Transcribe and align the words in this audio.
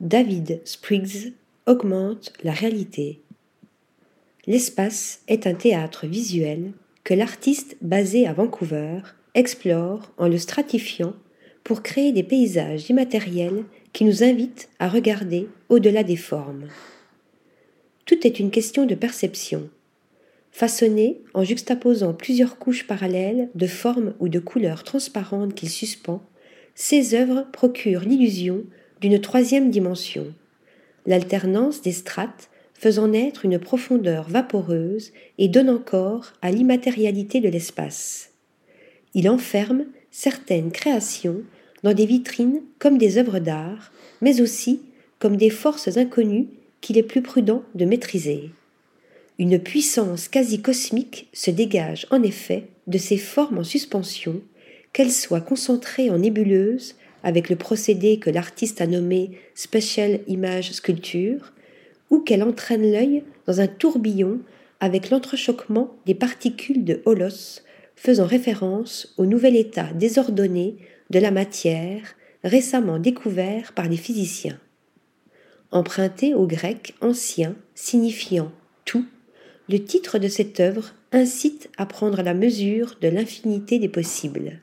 David 0.00 0.62
Spriggs 0.64 1.34
augmente 1.66 2.32
la 2.42 2.52
réalité. 2.52 3.20
L'espace 4.46 5.20
est 5.28 5.46
un 5.46 5.52
théâtre 5.52 6.06
visuel 6.06 6.72
que 7.04 7.12
l'artiste 7.12 7.76
basé 7.82 8.26
à 8.26 8.32
Vancouver 8.32 9.00
explore 9.34 10.10
en 10.16 10.26
le 10.26 10.38
stratifiant 10.38 11.12
pour 11.64 11.82
créer 11.82 12.12
des 12.12 12.22
paysages 12.22 12.88
immatériels 12.88 13.64
qui 13.92 14.04
nous 14.04 14.22
invitent 14.22 14.70
à 14.78 14.88
regarder 14.88 15.48
au-delà 15.68 16.02
des 16.02 16.16
formes. 16.16 16.68
Tout 18.06 18.26
est 18.26 18.40
une 18.40 18.50
question 18.50 18.86
de 18.86 18.94
perception. 18.94 19.68
Façonné 20.50 21.20
en 21.34 21.44
juxtaposant 21.44 22.14
plusieurs 22.14 22.58
couches 22.58 22.86
parallèles 22.86 23.50
de 23.54 23.66
formes 23.66 24.14
ou 24.18 24.30
de 24.30 24.38
couleurs 24.38 24.82
transparentes 24.82 25.54
qu'il 25.54 25.68
suspend, 25.68 26.22
ces 26.74 27.14
œuvres 27.14 27.46
procurent 27.52 28.00
l'illusion 28.00 28.64
d'une 29.00 29.20
troisième 29.20 29.70
dimension, 29.70 30.26
l'alternance 31.06 31.82
des 31.82 31.92
strates 31.92 32.50
faisant 32.74 33.08
naître 33.08 33.44
une 33.44 33.58
profondeur 33.58 34.28
vaporeuse 34.28 35.12
et 35.38 35.48
donnant 35.48 35.78
corps 35.78 36.32
à 36.42 36.50
l'immatérialité 36.50 37.40
de 37.40 37.48
l'espace. 37.48 38.30
Il 39.14 39.28
enferme 39.28 39.84
certaines 40.10 40.70
créations 40.70 41.42
dans 41.82 41.94
des 41.94 42.06
vitrines 42.06 42.62
comme 42.78 42.98
des 42.98 43.18
œuvres 43.18 43.38
d'art, 43.38 43.92
mais 44.20 44.40
aussi 44.40 44.82
comme 45.18 45.36
des 45.36 45.50
forces 45.50 45.96
inconnues 45.96 46.48
qu'il 46.80 46.96
est 46.96 47.02
plus 47.02 47.22
prudent 47.22 47.62
de 47.74 47.84
maîtriser. 47.84 48.50
Une 49.38 49.58
puissance 49.58 50.28
quasi 50.28 50.60
cosmique 50.60 51.28
se 51.32 51.50
dégage 51.50 52.06
en 52.10 52.22
effet 52.22 52.64
de 52.86 52.98
ces 52.98 53.16
formes 53.16 53.58
en 53.58 53.64
suspension, 53.64 54.42
qu'elles 54.92 55.12
soient 55.12 55.40
concentrées 55.40 56.10
en 56.10 56.18
nébuleuses 56.18 56.96
avec 57.22 57.48
le 57.48 57.56
procédé 57.56 58.18
que 58.18 58.30
l'artiste 58.30 58.80
a 58.80 58.86
nommé 58.86 59.32
Special 59.54 60.20
Image 60.26 60.72
Sculpture, 60.72 61.52
ou 62.10 62.20
qu'elle 62.20 62.42
entraîne 62.42 62.90
l'œil 62.90 63.22
dans 63.46 63.60
un 63.60 63.66
tourbillon 63.66 64.40
avec 64.80 65.10
l'entrechoquement 65.10 65.94
des 66.06 66.14
particules 66.14 66.84
de 66.84 67.02
holos, 67.04 67.62
faisant 67.94 68.26
référence 68.26 69.14
au 69.18 69.26
nouvel 69.26 69.56
état 69.56 69.92
désordonné 69.94 70.76
de 71.10 71.18
la 71.18 71.30
matière 71.30 72.16
récemment 72.42 72.98
découvert 72.98 73.72
par 73.72 73.88
les 73.88 73.98
physiciens. 73.98 74.58
Emprunté 75.70 76.34
au 76.34 76.46
grec 76.46 76.94
ancien 77.00 77.54
signifiant 77.74 78.50
tout, 78.84 79.04
le 79.68 79.78
titre 79.84 80.18
de 80.18 80.28
cette 80.28 80.58
œuvre 80.58 80.94
incite 81.12 81.70
à 81.76 81.86
prendre 81.86 82.22
la 82.22 82.34
mesure 82.34 82.96
de 83.00 83.08
l'infinité 83.08 83.78
des 83.78 83.88
possibles 83.88 84.60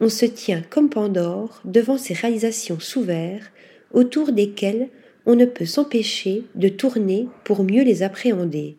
on 0.00 0.08
se 0.08 0.26
tient 0.26 0.62
comme 0.68 0.90
Pandore 0.90 1.60
devant 1.64 1.98
ces 1.98 2.14
réalisations 2.14 2.80
sous 2.80 3.02
verre, 3.02 3.50
autour 3.92 4.32
desquelles 4.32 4.88
on 5.26 5.36
ne 5.36 5.44
peut 5.44 5.66
s'empêcher 5.66 6.44
de 6.54 6.68
tourner 6.68 7.28
pour 7.44 7.62
mieux 7.64 7.84
les 7.84 8.02
appréhender. 8.02 8.76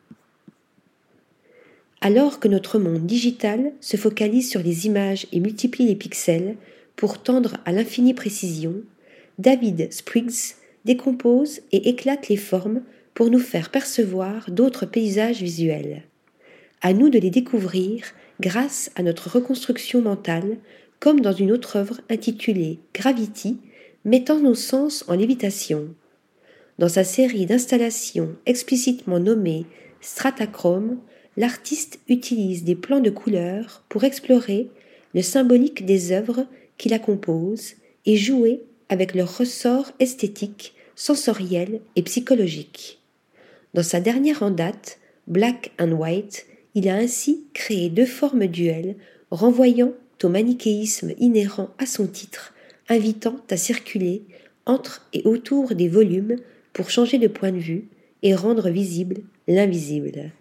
Alors 2.01 2.39
que 2.39 2.49
notre 2.49 2.79
monde 2.79 3.05
digital 3.05 3.71
se 3.79 3.95
focalise 3.95 4.49
sur 4.49 4.61
les 4.61 4.85
images 4.85 5.25
et 5.31 5.39
multiplie 5.39 5.85
les 5.85 5.95
pixels 5.95 6.57
pour 6.97 7.23
tendre 7.23 7.57
à 7.65 7.71
l'infinie 7.71 8.13
précision, 8.13 8.75
David 9.39 9.91
Spriggs 9.93 10.55
décompose 10.83 11.61
et 11.71 11.89
éclate 11.89 12.27
les 12.27 12.37
formes 12.37 12.81
pour 13.13 13.29
nous 13.29 13.39
faire 13.39 13.69
percevoir 13.69 14.51
d'autres 14.51 14.85
paysages 14.85 15.41
visuels. 15.41 16.03
À 16.81 16.91
nous 16.91 17.09
de 17.09 17.19
les 17.19 17.29
découvrir 17.29 18.03
grâce 18.41 18.91
à 18.95 19.03
notre 19.03 19.29
reconstruction 19.29 20.01
mentale 20.01 20.57
comme 21.03 21.19
dans 21.19 21.33
une 21.33 21.51
autre 21.51 21.75
œuvre 21.75 21.99
intitulée 22.09 22.79
Gravity, 22.93 23.57
mettant 24.05 24.39
nos 24.39 24.55
sens 24.55 25.03
en 25.09 25.15
lévitation. 25.15 25.93
Dans 26.79 26.87
sa 26.87 27.03
série 27.03 27.45
d'installations 27.45 28.37
explicitement 28.45 29.19
nommée 29.19 29.65
Stratachrome, 29.99 30.99
l'artiste 31.35 31.99
utilise 32.07 32.63
des 32.63 32.75
plans 32.75 33.01
de 33.01 33.09
couleurs 33.09 33.83
pour 33.89 34.05
explorer 34.05 34.69
le 35.13 35.21
symbolique 35.21 35.85
des 35.85 36.13
œuvres 36.13 36.47
qui 36.77 36.87
la 36.87 36.99
composent 36.99 37.73
et 38.05 38.15
jouer 38.15 38.61
avec 38.87 39.13
leurs 39.13 39.39
ressorts 39.39 39.91
esthétiques, 39.99 40.73
sensoriels 40.95 41.81
et 41.97 42.03
psychologiques. 42.03 43.01
Dans 43.73 43.83
sa 43.83 43.99
dernière 43.99 44.41
en 44.41 44.51
date, 44.51 44.99
Black 45.27 45.73
and 45.81 45.91
White, 45.91 46.45
il 46.75 46.87
a 46.87 46.95
ainsi 46.95 47.43
créé 47.53 47.89
deux 47.89 48.05
formes 48.05 48.47
duelles 48.47 48.95
renvoyant 49.31 49.91
manichéisme 50.29 51.13
inhérent 51.17 51.69
à 51.77 51.85
son 51.85 52.07
titre, 52.07 52.53
invitant 52.89 53.37
à 53.49 53.57
circuler 53.57 54.23
entre 54.65 55.07
et 55.13 55.21
autour 55.25 55.75
des 55.75 55.89
volumes 55.89 56.37
pour 56.73 56.89
changer 56.89 57.17
de 57.17 57.27
point 57.27 57.51
de 57.51 57.57
vue 57.57 57.87
et 58.21 58.35
rendre 58.35 58.69
visible 58.69 59.17
l'invisible. 59.47 60.31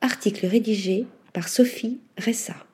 Article 0.00 0.46
rédigé 0.46 1.06
par 1.32 1.48
Sophie 1.48 2.00
Ressa. 2.16 2.67